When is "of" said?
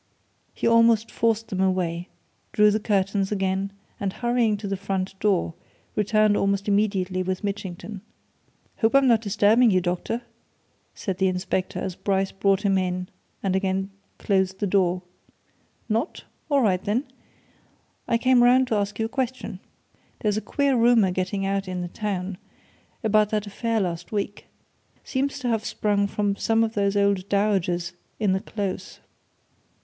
26.63-26.73